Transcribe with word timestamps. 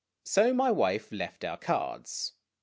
So 0.23 0.51
my 0.51 0.71
wife 0.71 1.11
left 1.11 1.43
our 1.45 1.57
cards. 1.57 2.33